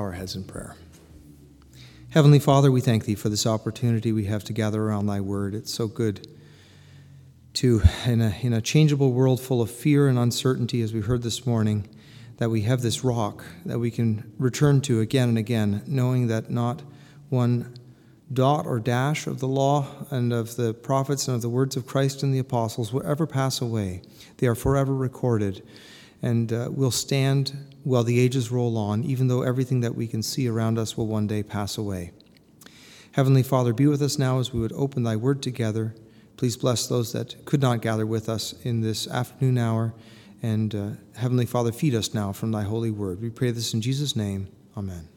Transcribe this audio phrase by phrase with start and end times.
[0.00, 0.76] our heads in prayer.
[2.10, 5.54] Heavenly Father, we thank Thee for this opportunity we have to gather around Thy Word.
[5.54, 6.28] It's so good
[7.54, 11.22] to, in a, in a changeable world full of fear and uncertainty, as we heard
[11.22, 11.88] this morning,
[12.36, 16.50] that we have this rock that we can return to again and again, knowing that
[16.50, 16.82] not
[17.30, 17.74] one
[18.32, 21.86] dot or dash of the law and of the prophets and of the words of
[21.86, 24.02] Christ and the apostles will ever pass away.
[24.38, 25.62] They are forever recorded
[26.22, 27.56] and uh, will stand
[27.86, 31.06] while the ages roll on, even though everything that we can see around us will
[31.06, 32.10] one day pass away.
[33.12, 35.94] Heavenly Father, be with us now as we would open thy word together.
[36.36, 39.94] Please bless those that could not gather with us in this afternoon hour.
[40.42, 43.22] And uh, Heavenly Father, feed us now from thy holy word.
[43.22, 44.48] We pray this in Jesus' name.
[44.76, 45.08] Amen.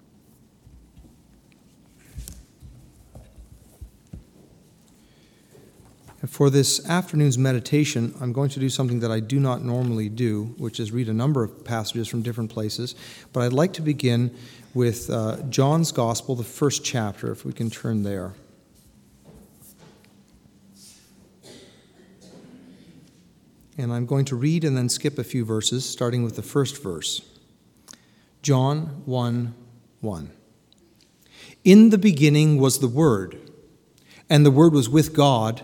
[6.27, 10.53] For this afternoon's meditation, I'm going to do something that I do not normally do,
[10.57, 12.93] which is read a number of passages from different places.
[13.31, 14.35] But I'd like to begin
[14.73, 18.33] with uh, John's Gospel, the first chapter, if we can turn there.
[23.77, 26.83] And I'm going to read and then skip a few verses, starting with the first
[26.83, 27.21] verse.
[28.41, 29.53] John 1
[30.01, 30.31] 1.
[31.63, 33.37] In the beginning was the Word,
[34.29, 35.63] and the Word was with God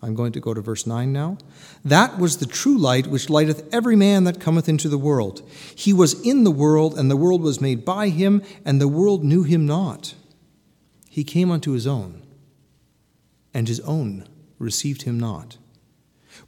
[0.00, 1.38] I'm going to go to verse 9 now.
[1.84, 5.48] That was the true light which lighteth every man that cometh into the world.
[5.74, 9.24] He was in the world, and the world was made by him, and the world
[9.24, 10.14] knew him not.
[11.08, 12.22] He came unto his own,
[13.52, 14.28] and his own
[14.60, 15.56] received him not.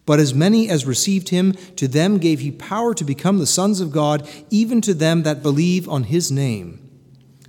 [0.06, 3.80] But as many as received him, to them gave he power to become the sons
[3.80, 6.88] of God, even to them that believe on his name,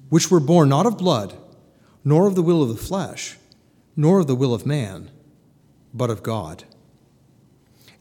[0.10, 1.38] which were born not of blood,
[2.04, 3.38] nor of the will of the flesh,
[3.96, 5.12] nor of the will of man
[5.94, 6.64] but of God.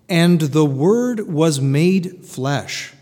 [0.08, 2.94] And the Word was made flesh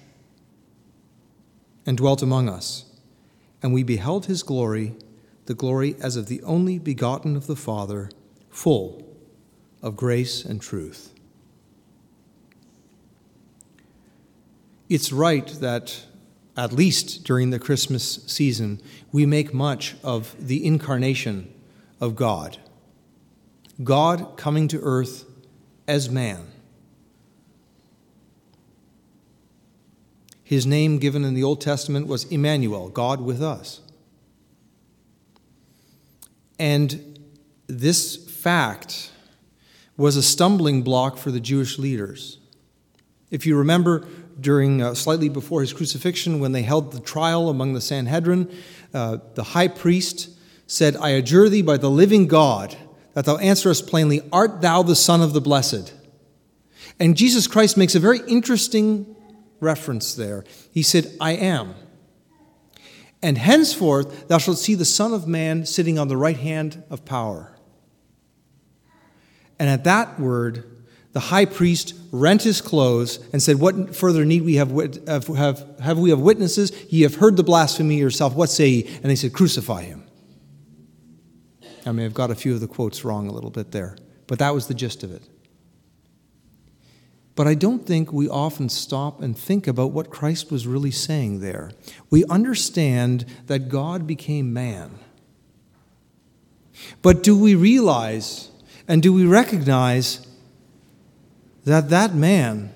[1.87, 2.85] and dwelt among us,
[3.63, 4.95] and we beheld his glory,
[5.47, 8.11] the glory as of the only begotten of the Father,
[8.51, 9.07] full
[9.83, 11.15] of grace and truth.
[14.89, 16.03] It's right that,
[16.57, 18.81] at least during the Christmas season,
[19.13, 21.53] we make much of the incarnation
[22.01, 22.59] of God.
[23.83, 25.25] God coming to earth
[25.87, 26.47] as man.
[30.43, 33.81] His name given in the Old Testament was Emmanuel, God with us.
[36.59, 37.19] And
[37.67, 39.13] this fact
[39.97, 42.39] was a stumbling block for the Jewish leaders.
[43.31, 44.07] If you remember,
[44.41, 48.51] during uh, slightly before his crucifixion, when they held the trial among the Sanhedrin,
[48.95, 50.31] uh, the high priest
[50.67, 52.77] said, I adjure thee by the living God
[53.19, 55.93] that thou answerest plainly, Art thou the Son of the Blessed?
[57.01, 59.17] And Jesus Christ makes a very interesting
[59.59, 60.45] reference there.
[60.71, 61.75] He said, I am.
[63.21, 67.05] And henceforth thou shalt see the Son of Man sitting on the right hand of
[67.05, 67.59] power.
[69.59, 74.43] And at that word, the high priest rent his clothes and said, What further need
[74.43, 74.71] we have,
[75.09, 76.71] have, have we of witnesses?
[76.89, 78.37] Ye have heard the blasphemy yourself.
[78.37, 78.87] What say ye?
[79.03, 80.08] And they said, Crucify him.
[81.89, 84.39] I may have got a few of the quotes wrong a little bit there, but
[84.39, 85.23] that was the gist of it.
[87.35, 91.41] But I don't think we often stop and think about what Christ was really saying
[91.41, 91.71] there.
[92.11, 94.99] We understand that God became man.
[97.01, 98.51] But do we realize
[98.87, 100.27] and do we recognize
[101.65, 102.73] that that man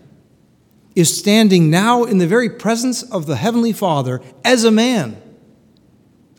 [0.95, 5.21] is standing now in the very presence of the Heavenly Father as a man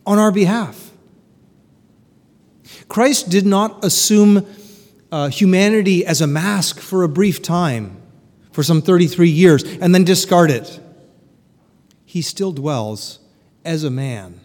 [0.05, 0.82] on our behalf?
[2.93, 4.45] Christ did not assume
[5.11, 7.99] uh, humanity as a mask for a brief time,
[8.51, 10.79] for some 33 years, and then discard it.
[12.05, 13.17] He still dwells
[13.65, 14.41] as a man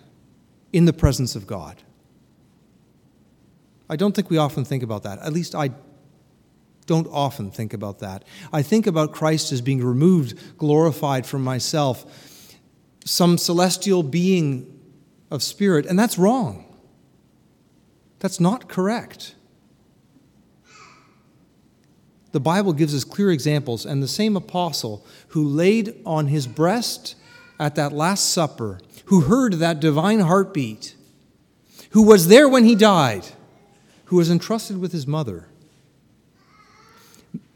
[0.72, 1.76] in the presence of God.
[3.90, 5.18] I don't think we often think about that.
[5.18, 5.72] At least I
[6.86, 8.24] don't often think about that.
[8.50, 12.56] I think about Christ as being removed, glorified from myself,
[13.04, 14.80] some celestial being
[15.30, 16.64] of spirit, and that's wrong.
[18.20, 19.34] That's not correct.
[22.32, 27.14] The Bible gives us clear examples, and the same apostle who laid on his breast
[27.58, 30.94] at that Last Supper, who heard that divine heartbeat,
[31.90, 33.24] who was there when he died,
[34.06, 35.48] who was entrusted with his mother,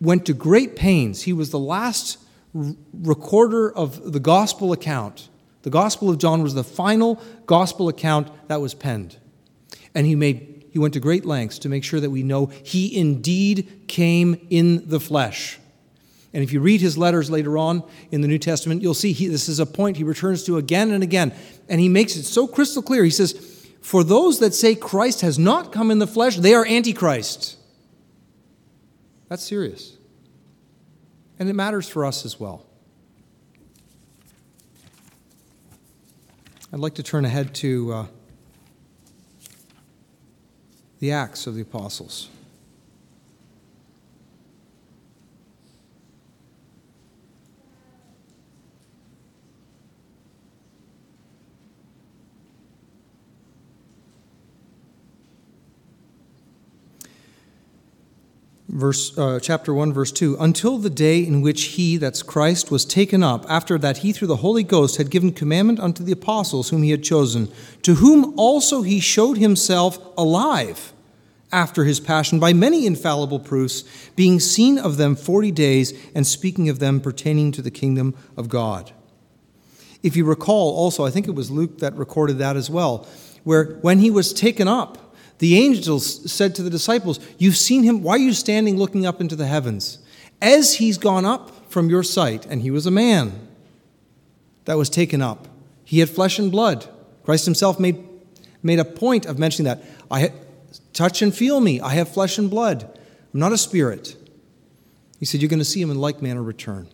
[0.01, 1.23] went to great pains.
[1.23, 2.19] He was the last
[2.55, 5.29] recorder of the gospel account.
[5.63, 9.19] The Gospel of John was the final gospel account that was penned.
[9.95, 12.97] And he made he went to great lengths to make sure that we know he
[12.97, 15.59] indeed came in the flesh.
[16.33, 19.27] And if you read his letters later on in the New Testament, you'll see he,
[19.27, 21.35] this is a point he returns to again and again.
[21.69, 23.05] And he makes it so crystal clear.
[23.05, 23.35] He says,
[23.83, 27.59] For those that say Christ has not come in the flesh, they are antichrist.
[29.29, 29.99] That's serious.
[31.39, 32.65] And it matters for us as well.
[36.73, 38.07] I'd like to turn ahead to uh,
[41.03, 42.29] the Acts of the Apostles.
[58.73, 62.85] Verse, uh, chapter 1, verse 2 Until the day in which he, that's Christ, was
[62.85, 66.71] taken up, after that he through the Holy Ghost had given commandment unto the apostles
[66.71, 67.53] whom he had chosen,
[67.83, 70.93] to whom also he showed himself alive
[71.53, 73.85] after his passion by many infallible proofs,
[74.17, 78.49] being seen of them forty days, and speaking of them pertaining to the kingdom of
[78.49, 78.93] God.
[80.03, 83.07] If you recall, also, I think it was Luke that recorded that as well,
[83.45, 85.12] where when he was taken up,
[85.43, 88.05] the angels said to the disciples, You've seen him.
[88.05, 89.99] Why are you standing looking up into the heavens?
[90.41, 93.49] As he's gone up from your sight, and he was a man
[94.67, 95.49] that was taken up,
[95.85, 96.89] he had flesh and blood.
[97.25, 98.05] Christ himself made,
[98.63, 99.83] made a point of mentioning that.
[100.13, 100.33] I
[100.93, 101.81] touch and feel me.
[101.81, 102.85] I have flesh and blood.
[103.35, 104.15] I'm not a spirit.
[105.19, 106.89] He said, You're going to see him in like manner return.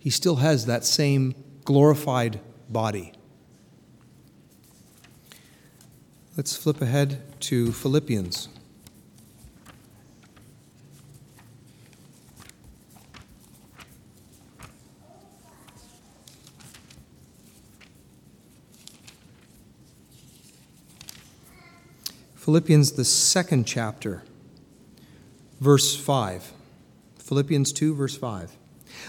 [0.00, 3.12] He still has that same glorified body.
[6.40, 8.48] Let's flip ahead to Philippians.
[22.36, 24.22] Philippians, the second chapter,
[25.60, 26.54] verse 5.
[27.18, 28.56] Philippians 2, verse 5.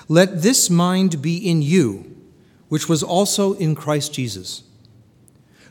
[0.09, 2.13] Let this mind be in you,
[2.67, 4.63] which was also in Christ Jesus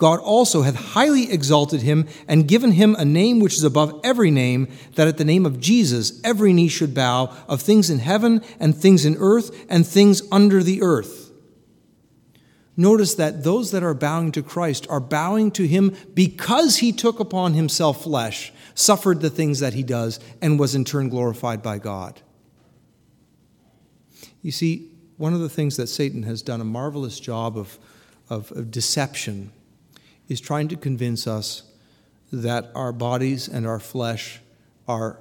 [0.00, 4.30] God also hath highly exalted him and given him a name which is above every
[4.30, 8.42] name, that at the name of Jesus every knee should bow, of things in heaven
[8.58, 11.30] and things in earth and things under the earth.
[12.78, 17.20] Notice that those that are bowing to Christ are bowing to him because he took
[17.20, 21.76] upon himself flesh, suffered the things that he does, and was in turn glorified by
[21.76, 22.22] God.
[24.40, 27.78] You see, one of the things that Satan has done a marvelous job of,
[28.30, 29.52] of, of deception
[30.30, 31.64] is trying to convince us
[32.32, 34.40] that our bodies and our flesh
[34.86, 35.18] are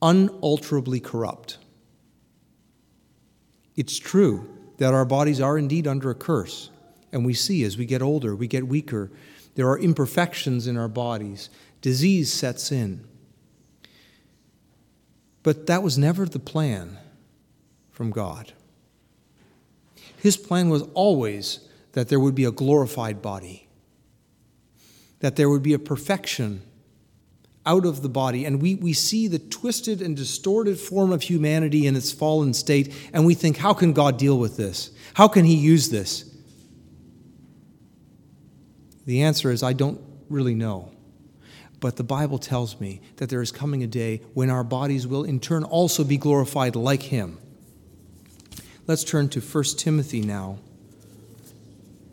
[0.00, 1.58] unalterably corrupt.
[3.76, 6.70] It's true that our bodies are indeed under a curse,
[7.12, 9.10] and we see as we get older, we get weaker.
[9.56, 11.50] There are imperfections in our bodies,
[11.82, 13.04] disease sets in.
[15.42, 16.96] But that was never the plan
[17.90, 18.54] from God.
[20.16, 21.60] His plan was always
[21.92, 23.65] that there would be a glorified body
[25.20, 26.62] that there would be a perfection
[27.66, 28.44] out of the body.
[28.44, 32.94] And we, we see the twisted and distorted form of humanity in its fallen state,
[33.12, 34.90] and we think, how can God deal with this?
[35.14, 36.32] How can He use this?
[39.04, 40.92] The answer is, I don't really know.
[41.78, 45.24] But the Bible tells me that there is coming a day when our bodies will
[45.24, 47.38] in turn also be glorified like Him.
[48.86, 50.58] Let's turn to 1 Timothy now,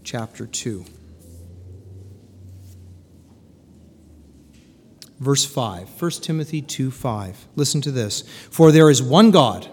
[0.03, 0.85] chapter 2.
[5.23, 5.89] Verse 5.
[6.01, 7.47] 1 Timothy 2 5.
[7.55, 8.23] Listen to this.
[8.51, 9.69] For there is one God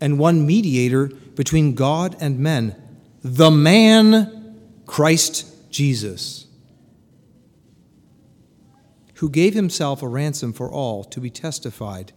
[0.00, 2.74] and one mediator between God and men,
[3.22, 6.46] the man Christ Jesus,
[9.14, 12.12] who gave himself a ransom for all to be testified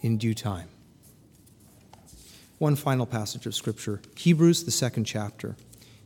[0.00, 0.68] in due time.
[2.58, 5.56] One final passage of Scripture Hebrews, the second chapter.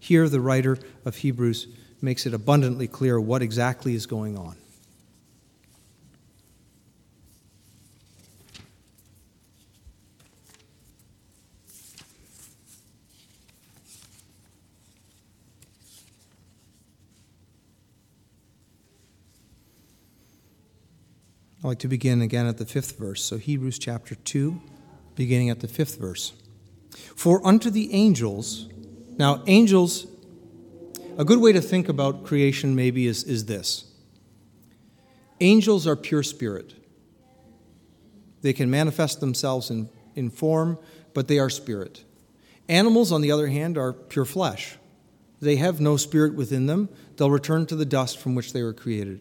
[0.00, 1.66] Here, the writer of Hebrews
[2.00, 4.56] makes it abundantly clear what exactly is going on.
[21.68, 23.22] I'd like to begin again at the fifth verse.
[23.22, 24.58] So, Hebrews chapter 2,
[25.16, 26.32] beginning at the fifth verse.
[27.14, 28.70] For unto the angels,
[29.18, 30.06] now, angels,
[31.18, 33.84] a good way to think about creation maybe is, is this
[35.40, 36.72] angels are pure spirit.
[38.40, 40.78] They can manifest themselves in, in form,
[41.12, 42.02] but they are spirit.
[42.66, 44.78] Animals, on the other hand, are pure flesh.
[45.42, 46.88] They have no spirit within them.
[47.18, 49.20] They'll return to the dust from which they were created.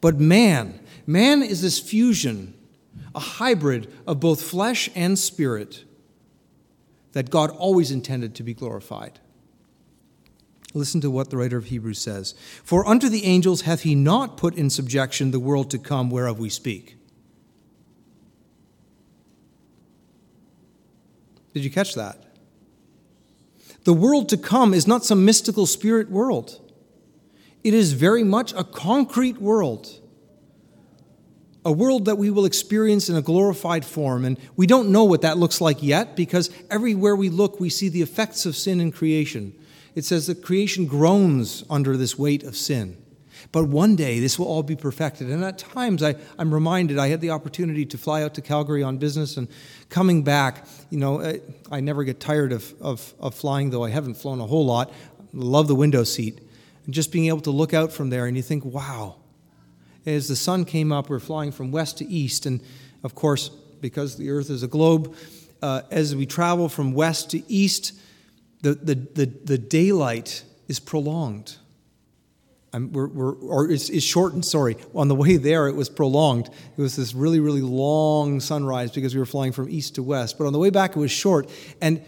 [0.00, 2.54] But man, man is this fusion,
[3.14, 5.84] a hybrid of both flesh and spirit
[7.12, 9.20] that God always intended to be glorified.
[10.74, 14.36] Listen to what the writer of Hebrews says For unto the angels hath he not
[14.36, 16.96] put in subjection the world to come whereof we speak.
[21.54, 22.18] Did you catch that?
[23.84, 26.60] The world to come is not some mystical spirit world.
[27.64, 29.88] It is very much a concrete world,
[31.64, 34.26] a world that we will experience in a glorified form.
[34.26, 37.88] And we don't know what that looks like yet because everywhere we look, we see
[37.88, 39.54] the effects of sin in creation.
[39.94, 42.98] It says that creation groans under this weight of sin.
[43.50, 45.30] But one day this will all be perfected.
[45.30, 48.82] And at times I, I'm reminded, I had the opportunity to fly out to Calgary
[48.82, 49.48] on business and
[49.88, 51.40] coming back, you know, I,
[51.70, 54.92] I never get tired of, of, of flying, though I haven't flown a whole lot.
[55.32, 56.40] Love the window seat.
[56.84, 59.16] And just being able to look out from there and you think, wow.
[60.06, 62.46] As the sun came up, we're flying from west to east.
[62.46, 62.60] And
[63.02, 63.48] of course,
[63.80, 65.14] because the earth is a globe,
[65.62, 67.92] uh, as we travel from west to east,
[68.62, 71.56] the, the, the, the daylight is prolonged.
[72.72, 74.76] We're, we're, or it's, it's shortened, sorry.
[74.94, 76.48] On the way there, it was prolonged.
[76.76, 80.38] It was this really, really long sunrise because we were flying from east to west.
[80.38, 81.48] But on the way back, it was short.
[81.80, 82.02] And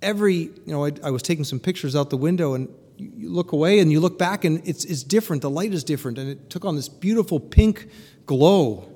[0.00, 3.52] every, you know, I, I was taking some pictures out the window, and you look
[3.52, 5.42] away and you look back, and it's, it's different.
[5.42, 6.18] The light is different.
[6.18, 7.88] And it took on this beautiful pink
[8.26, 8.88] glow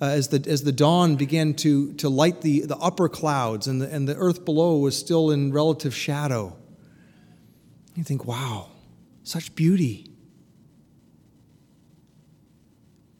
[0.00, 3.80] uh, as, the, as the dawn began to, to light the, the upper clouds, and
[3.80, 6.56] the, and the earth below was still in relative shadow.
[7.94, 8.68] You think, wow,
[9.22, 10.10] such beauty.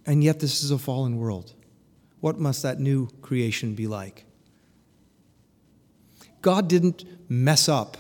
[0.04, 1.54] And yet, this is a fallen world.
[2.20, 4.24] What must that new creation be like?
[6.42, 7.96] God didn't mess up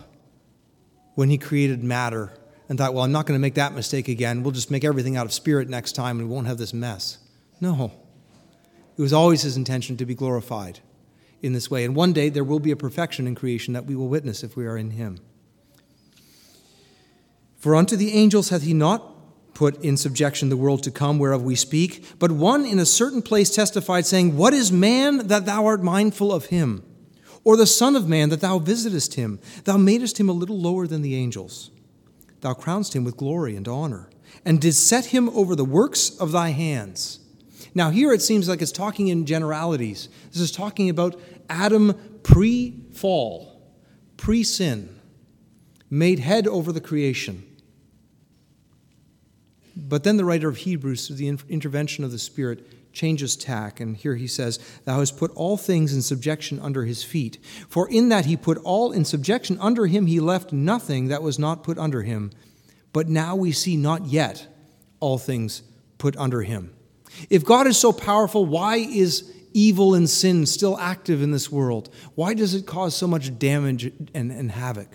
[1.16, 2.32] when He created matter
[2.68, 4.44] and thought, well, I'm not going to make that mistake again.
[4.44, 7.18] We'll just make everything out of spirit next time and we won't have this mess.
[7.60, 7.92] No.
[8.96, 10.78] It was always His intention to be glorified
[11.42, 11.84] in this way.
[11.84, 14.56] And one day there will be a perfection in creation that we will witness if
[14.56, 15.18] we are in Him.
[17.58, 19.16] For unto the angels hath He not
[19.56, 22.04] put in subjection the world to come whereof we speak.
[22.18, 26.32] But one in a certain place testified, saying, What is man that thou art mindful
[26.32, 26.84] of him?
[27.46, 29.38] Or the Son of Man that thou visitest him?
[29.62, 31.70] Thou madest him a little lower than the angels.
[32.40, 34.10] Thou crownest him with glory and honor,
[34.44, 37.20] and didst set him over the works of thy hands.
[37.72, 40.08] Now, here it seems like it's talking in generalities.
[40.32, 43.62] This is talking about Adam pre fall,
[44.16, 44.98] pre sin,
[45.88, 47.46] made head over the creation.
[49.76, 53.78] But then the writer of Hebrews, through the intervention of the Spirit, changes tack.
[53.78, 57.38] And here he says, Thou hast put all things in subjection under his feet.
[57.68, 61.38] For in that he put all in subjection under him, he left nothing that was
[61.38, 62.32] not put under him.
[62.92, 64.48] But now we see not yet
[64.98, 65.62] all things
[65.98, 66.74] put under him.
[67.30, 71.90] If God is so powerful, why is evil and sin still active in this world?
[72.14, 74.88] Why does it cause so much damage and, and havoc?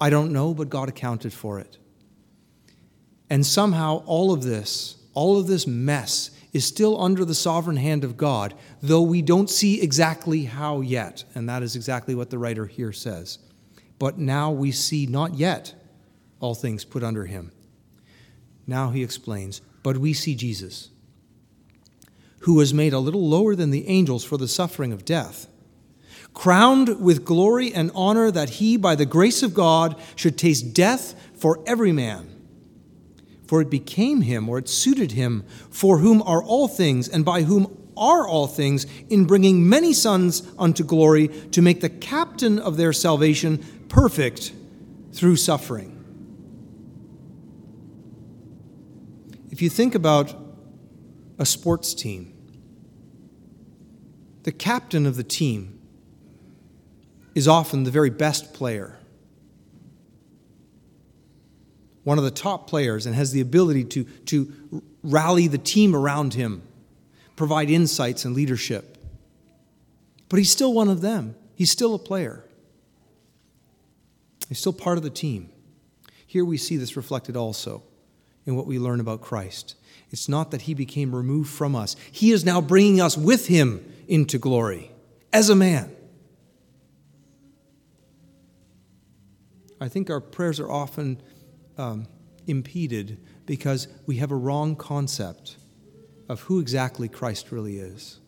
[0.00, 1.78] I don't know, but God accounted for it.
[3.30, 8.04] And somehow all of this, all of this mess, is still under the sovereign hand
[8.04, 11.24] of God, though we don't see exactly how yet.
[11.34, 13.38] And that is exactly what the writer here says.
[13.98, 15.74] But now we see not yet
[16.40, 17.50] all things put under him.
[18.66, 20.90] Now he explains, but we see Jesus,
[22.40, 25.48] who was made a little lower than the angels for the suffering of death,
[26.34, 31.14] crowned with glory and honor that he, by the grace of God, should taste death
[31.36, 32.33] for every man
[33.46, 37.42] for it became him, or it suited him, for whom are all things, and by
[37.42, 42.76] whom are all things, in bringing many sons unto glory, to make the captain of
[42.76, 43.58] their salvation
[43.88, 44.52] perfect
[45.12, 45.90] through suffering.
[49.50, 50.34] If you think about
[51.38, 52.32] a sports team,
[54.42, 55.80] the captain of the team
[57.34, 58.98] is often the very best player
[62.04, 66.34] one of the top players and has the ability to, to rally the team around
[66.34, 66.62] him,
[67.34, 68.98] provide insights and leadership.
[70.28, 71.34] But he's still one of them.
[71.54, 72.44] He's still a player.
[74.48, 75.48] He's still part of the team.
[76.26, 77.82] Here we see this reflected also
[78.46, 79.76] in what we learn about Christ.
[80.10, 83.84] It's not that he became removed from us, he is now bringing us with him
[84.06, 84.90] into glory
[85.32, 85.94] as a man.
[89.80, 91.20] I think our prayers are often
[91.78, 92.06] um,
[92.46, 95.56] impeded because we have a wrong concept
[96.28, 98.20] of who exactly Christ really is.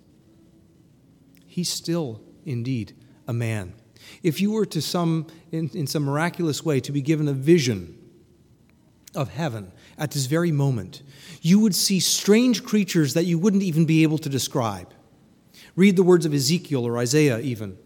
[1.46, 2.94] He's still, indeed,
[3.26, 3.74] a man.
[4.22, 7.96] If you were to some, in, in some miraculous way, to be given a vision
[9.14, 11.02] of heaven at this very moment,
[11.40, 14.92] you would see strange creatures that you wouldn't even be able to describe.
[15.74, 17.78] Read the words of Ezekiel or Isaiah, even,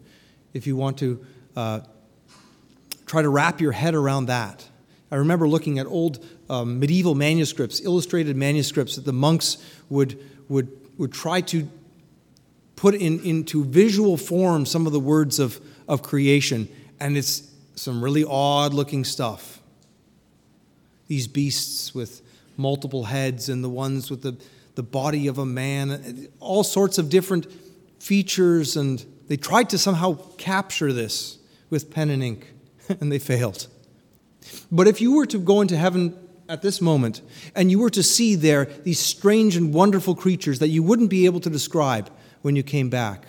[0.52, 1.24] if you want to
[1.54, 1.80] uh,
[3.06, 4.66] try to wrap your head around that.
[5.10, 9.56] I remember looking at old um, medieval manuscripts, illustrated manuscripts that the monks
[9.88, 11.68] would, would, would try to
[12.76, 16.68] put in, into visual form some of the words of, of creation,
[17.00, 19.60] and it's some really odd looking stuff.
[21.08, 22.22] These beasts with
[22.56, 24.36] multiple heads, and the ones with the,
[24.76, 27.46] the body of a man, all sorts of different
[27.98, 31.38] features, and they tried to somehow capture this
[31.68, 32.46] with pen and ink,
[33.00, 33.66] and they failed.
[34.70, 36.16] But if you were to go into heaven
[36.48, 37.22] at this moment
[37.54, 41.26] and you were to see there these strange and wonderful creatures that you wouldn't be
[41.26, 42.10] able to describe
[42.42, 43.26] when you came back,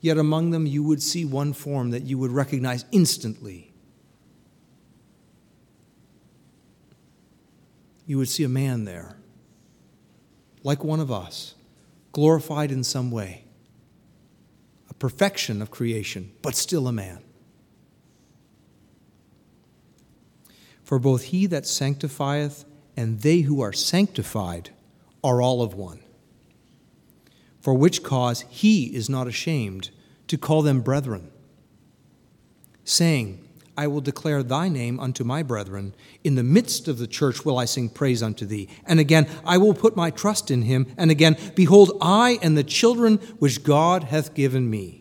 [0.00, 3.72] yet among them you would see one form that you would recognize instantly.
[8.06, 9.16] You would see a man there,
[10.62, 11.54] like one of us,
[12.12, 13.44] glorified in some way,
[14.88, 17.22] a perfection of creation, but still a man.
[20.88, 22.64] For both he that sanctifieth
[22.96, 24.70] and they who are sanctified
[25.22, 26.00] are all of one.
[27.60, 29.90] For which cause he is not ashamed
[30.28, 31.30] to call them brethren,
[32.84, 35.94] saying, I will declare thy name unto my brethren.
[36.24, 38.70] In the midst of the church will I sing praise unto thee.
[38.86, 40.86] And again, I will put my trust in him.
[40.96, 44.97] And again, behold, I and the children which God hath given me.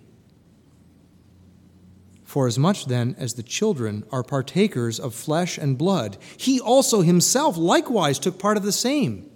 [2.28, 7.02] For as much then as the children are partakers of flesh and blood, he also
[7.02, 9.32] himself likewise took part of the same,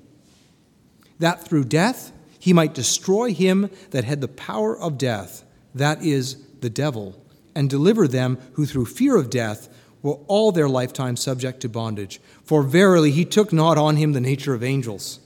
[1.17, 6.35] that through death he might destroy him that had the power of death, that is,
[6.59, 7.15] the devil,
[7.55, 9.69] and deliver them who through fear of death
[10.01, 12.19] were all their lifetime subject to bondage.
[12.43, 15.21] For verily he took not on him the nature of angels,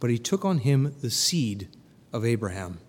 [0.00, 1.68] but he took on him the seed
[2.12, 2.80] of Abraham.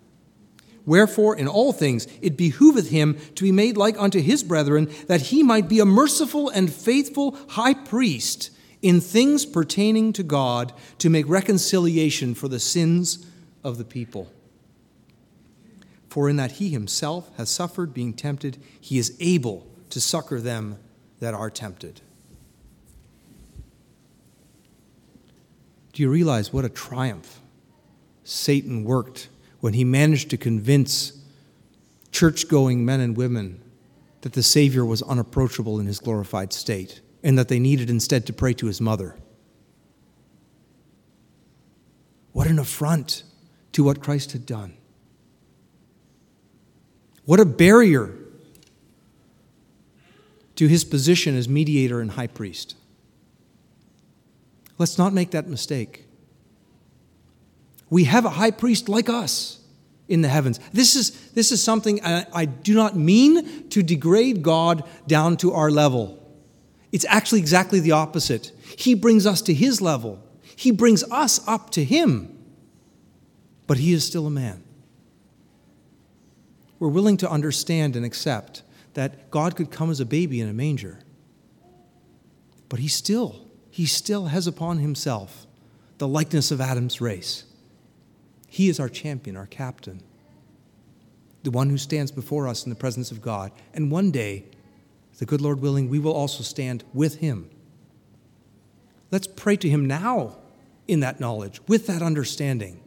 [0.86, 5.22] Wherefore, in all things, it behooveth him to be made like unto his brethren, that
[5.22, 8.50] he might be a merciful and faithful high priest
[8.82, 13.26] in things pertaining to God, to make reconciliation for the sins
[13.62, 14.32] of the people.
[16.08, 20.78] For in that he himself has suffered being tempted, he is able to succor them
[21.20, 22.00] that are tempted.
[25.92, 27.40] Do you realize what a triumph
[28.24, 29.28] Satan worked
[29.60, 31.12] when he managed to convince
[32.12, 33.62] church going men and women
[34.22, 38.32] that the Savior was unapproachable in his glorified state and that they needed instead to
[38.32, 39.16] pray to his mother.
[42.32, 43.22] What an affront
[43.72, 44.76] to what Christ had done.
[47.24, 48.14] What a barrier
[50.56, 52.76] to his position as mediator and high priest.
[54.78, 56.06] Let's not make that mistake.
[57.90, 59.58] We have a high priest like us
[60.08, 60.58] in the heavens.
[60.72, 65.52] This is, this is something I, I do not mean to degrade God down to
[65.52, 66.16] our level.
[66.92, 68.52] It's actually exactly the opposite.
[68.76, 70.22] He brings us to his level,
[70.56, 72.36] he brings us up to him.
[73.66, 74.64] But he is still a man.
[76.80, 78.62] We're willing to understand and accept
[78.94, 80.98] that God could come as a baby in a manger.
[82.68, 85.46] But he still, he still has upon himself
[85.98, 87.44] the likeness of Adam's race.
[88.52, 90.02] He is our champion, our captain,
[91.44, 93.52] the one who stands before us in the presence of God.
[93.72, 94.44] And one day,
[95.18, 97.48] the good Lord willing, we will also stand with him.
[99.12, 100.38] Let's pray to him now
[100.88, 102.80] in that knowledge, with that understanding,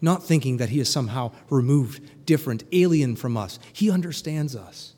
[0.00, 3.58] not thinking that he is somehow removed, different, alien from us.
[3.70, 4.94] He understands us.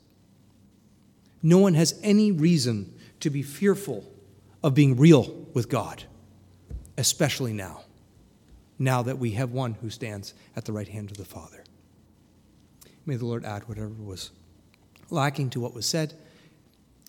[1.43, 4.09] No one has any reason to be fearful
[4.63, 6.05] of being real with God,
[6.97, 7.86] especially now
[8.79, 11.65] now that we have one who stands at the right hand of the Father.
[13.05, 14.31] May the Lord add whatever was
[15.11, 16.15] lacking to what was said,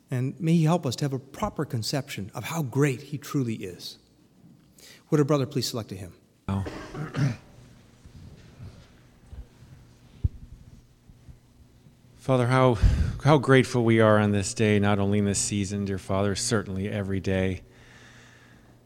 [0.10, 3.56] and may He help us to have a proper conception of how great He truly
[3.56, 3.98] is.
[5.10, 6.14] Would a brother please select a hymn?
[6.48, 6.64] Oh.
[12.28, 12.78] Father, how,
[13.24, 16.90] how grateful we are on this day, not only in this season, dear Father, certainly
[16.90, 17.62] every day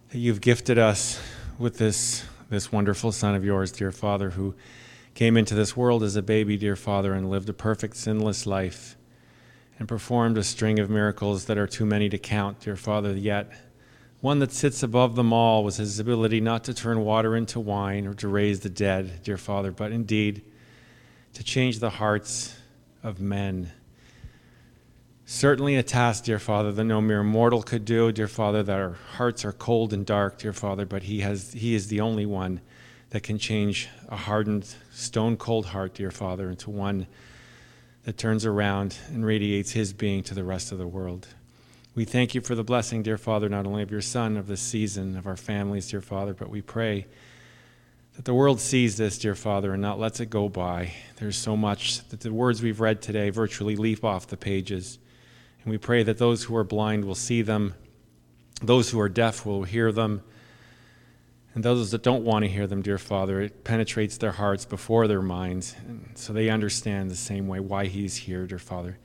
[0.10, 1.20] that you've gifted us
[1.58, 4.54] with this, this wonderful Son of yours, dear Father, who
[5.14, 8.98] came into this world as a baby, dear Father, and lived a perfect, sinless life
[9.80, 13.50] and performed a string of miracles that are too many to count, dear Father, yet
[14.20, 18.06] one that sits above them all was his ability not to turn water into wine
[18.06, 20.44] or to raise the dead, dear Father, but indeed
[21.34, 22.54] to change the hearts
[23.02, 23.72] of men.
[25.34, 28.98] Certainly a task, dear Father, that no mere mortal could do, dear Father, that our
[29.14, 32.60] hearts are cold and dark, dear Father, but he, has, he is the only one
[33.12, 37.08] that can change a hardened, stone cold heart, dear Father, into one
[38.04, 41.30] that turns around and radiates his being to the rest of the world.
[41.96, 44.62] We thank you for the blessing, dear Father, not only of your Son, of this
[44.62, 47.08] season, of our families, dear Father, but we pray
[48.18, 50.92] that the world sees this, dear Father, and not lets it go by.
[51.16, 55.00] There's so much that the words we've read today virtually leap off the pages.
[55.64, 57.76] And we pray that those who are blind will see them,
[58.62, 60.24] those who are deaf will hear them,
[61.54, 65.08] and those that don't want to hear them, dear Father, it penetrates their hearts before
[65.08, 65.76] their minds,
[66.16, 68.98] so they understand the same way why He's here, dear Father.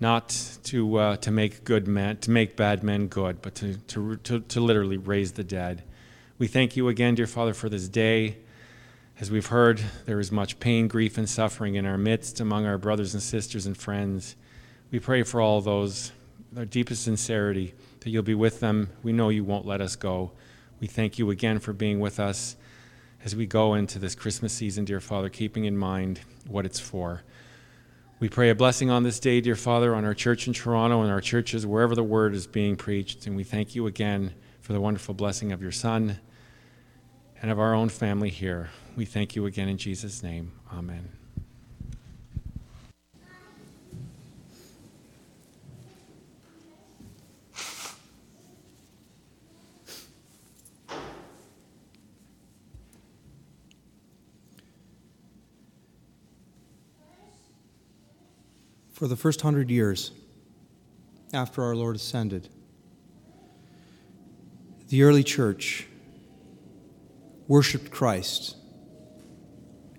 [0.00, 4.16] Not to, uh, to make good men, to make bad men good, but to, to,
[4.16, 5.84] to, to literally raise the dead.
[6.36, 8.38] We thank you again, dear Father, for this day.
[9.20, 12.78] As we've heard, there is much pain, grief, and suffering in our midst among our
[12.78, 14.36] brothers and sisters and friends.
[14.90, 16.12] We pray for all those,
[16.52, 18.90] their deepest sincerity, that you'll be with them.
[19.02, 20.32] We know you won't let us go.
[20.80, 22.56] We thank you again for being with us
[23.24, 27.22] as we go into this Christmas season, dear Father, keeping in mind what it's for.
[28.20, 31.10] We pray a blessing on this day, dear Father, on our church in Toronto and
[31.10, 33.26] our churches, wherever the word is being preached.
[33.26, 36.18] And we thank you again for the wonderful blessing of your Son
[37.40, 38.70] and of our own family here.
[38.96, 40.52] We thank you again in Jesus' name.
[40.72, 41.17] Amen.
[58.98, 60.10] For the first hundred years
[61.32, 62.48] after our Lord ascended,
[64.88, 65.86] the early church
[67.46, 68.56] worshiped Christ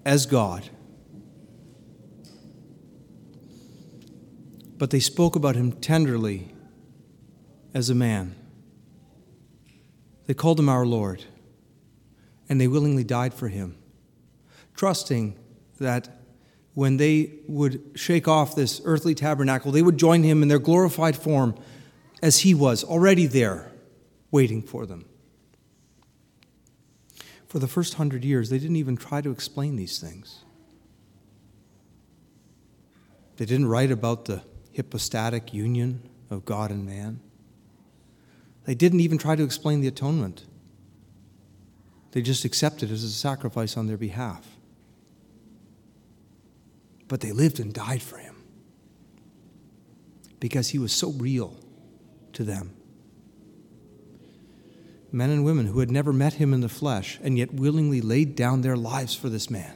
[0.04, 0.70] as God.
[4.78, 6.54] But they spoke about him tenderly
[7.74, 8.36] as a man.
[10.26, 11.24] They called him our Lord,
[12.50, 13.78] and they willingly died for him,
[14.76, 15.40] trusting
[15.80, 16.18] that
[16.80, 21.13] when they would shake off this earthly tabernacle, they would join him in their glorified
[21.13, 21.54] form
[22.22, 23.70] as he was, already there,
[24.32, 25.04] waiting for them.
[27.50, 30.46] For the first hundred years, they didn't even try to explain these things.
[33.36, 37.20] They didn't write about the hypostatic union of God and man.
[38.63, 40.46] They didn't even try to explain the atonement.
[42.12, 44.59] They just accepted it as a sacrifice on their behalf
[47.10, 48.36] but they lived and died for him
[50.39, 51.58] because he was so real
[52.32, 52.72] to them.
[55.12, 58.36] Men and women who had never met him in the flesh and yet willingly laid
[58.36, 59.76] down their lives for this man.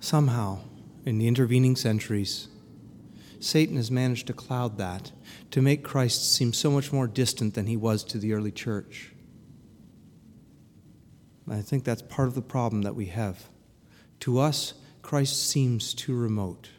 [0.00, 0.60] Somehow,
[1.04, 2.48] in the intervening centuries,
[3.40, 5.10] Satan has managed to cloud that,
[5.50, 9.12] to make Christ seem so much more distant than he was to the early church.
[11.50, 13.48] I think that's part of the problem that we have.
[14.20, 16.70] To us, Christ seems too remote,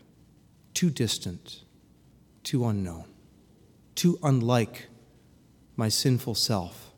[0.74, 1.64] too distant,
[2.44, 3.06] too unknown,
[3.96, 4.88] too unlike
[5.76, 6.92] my sinful self.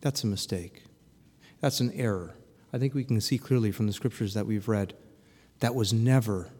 [0.00, 0.84] That's a mistake.
[1.60, 2.36] That's an error.
[2.72, 4.94] I think we can see clearly from the scriptures that we've read
[5.60, 6.50] that was never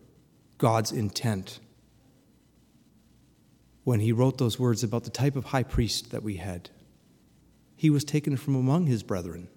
[0.57, 1.61] God's intent
[3.85, 6.70] when he wrote those words about the type of high priest that we had.
[7.77, 9.49] He was taken from among his brethren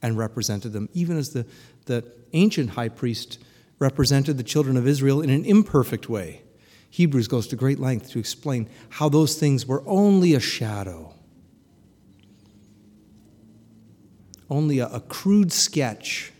[0.00, 1.46] and represented them, even as the,
[1.84, 3.38] the ancient high priest
[3.78, 6.42] represented the children of Israel in an imperfect way.
[6.90, 11.12] Hebrews goes to great length to explain how those things were only a shadow,
[14.48, 16.32] only a, a crude sketch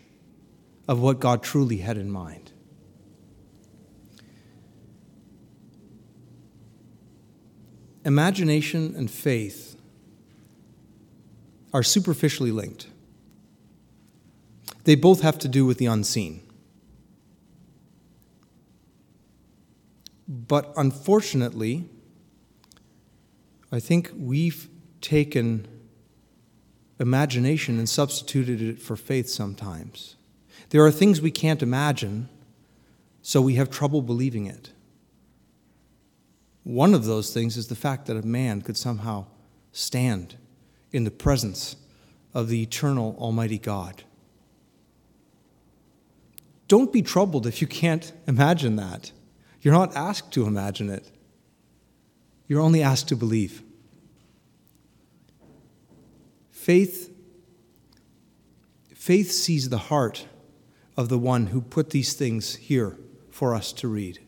[0.87, 2.51] of what God truly had in mind.
[8.05, 9.75] Imagination and faith
[11.73, 12.87] are superficially linked.
[14.85, 16.41] They both have to do with the unseen.
[20.27, 21.89] But unfortunately,
[23.71, 24.69] I think we've
[25.01, 25.67] taken
[26.99, 30.15] imagination and substituted it for faith sometimes.
[30.69, 32.29] There are things we can't imagine,
[33.21, 34.71] so we have trouble believing it.
[36.69, 39.25] One of those things is the fact that a man could somehow
[39.71, 40.35] stand
[40.91, 41.75] in the presence
[42.31, 44.03] of the eternal Almighty God.
[46.67, 49.11] Don't be troubled if you can't imagine that.
[49.61, 51.09] You're not asked to imagine it,
[52.47, 53.63] you're only asked to believe.
[56.51, 57.11] Faith,
[58.93, 60.27] faith sees the heart
[60.95, 62.95] of the one who put these things here
[63.31, 64.19] for us to read.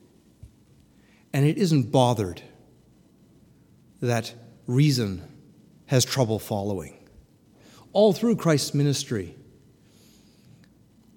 [1.34, 2.42] And it isn't bothered
[4.02, 4.34] that
[4.68, 5.22] reason
[5.88, 6.98] has trouble following.
[7.94, 9.36] All through Christ's ministry,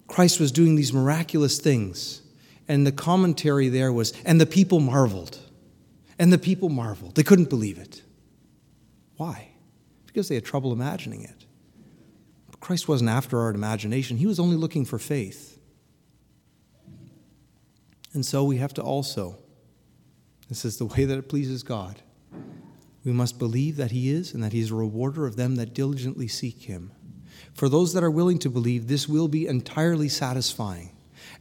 [0.07, 2.21] Christ was doing these miraculous things.
[2.67, 5.39] And the commentary there was, and the people marveled.
[6.17, 7.15] And the people marveled.
[7.15, 8.01] They couldn't believe it.
[9.17, 9.49] Why?
[10.05, 11.45] Because they had trouble imagining it.
[12.49, 15.59] But Christ wasn't after our imagination, He was only looking for faith.
[18.13, 19.37] And so we have to also,
[20.49, 22.01] this is the way that it pleases God,
[23.03, 25.73] we must believe that He is and that He is a rewarder of them that
[25.73, 26.91] diligently seek Him.
[27.53, 30.91] For those that are willing to believe, this will be entirely satisfying.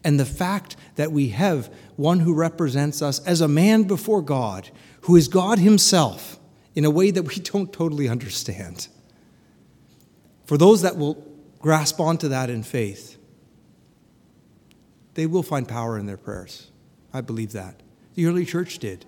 [0.02, 4.70] And the fact that we have one who represents us as a man before God,
[5.02, 6.38] who is God Himself,
[6.74, 8.88] in a way that we don't totally understand.
[10.44, 11.26] For those that will
[11.60, 13.16] grasp onto that in faith,
[15.14, 16.70] they will find power in their prayers.
[17.12, 17.80] I believe that.
[18.14, 19.04] The early church did.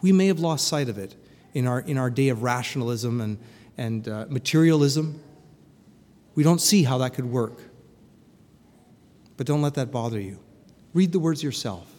[0.00, 1.16] We may have lost sight of it
[1.54, 3.38] in our, in our day of rationalism and,
[3.76, 5.20] and uh, materialism.
[6.34, 7.60] We don't see how that could work.
[9.36, 10.38] But don't let that bother you.
[10.92, 11.90] Read the words yourself,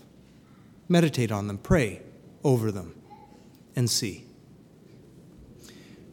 [0.88, 2.02] meditate on them, pray
[2.44, 2.96] over them,
[3.76, 4.24] and see.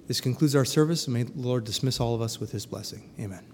[0.08, 3.12] This concludes our service, and may the Lord dismiss all of us with his blessing.
[3.20, 3.51] Amen.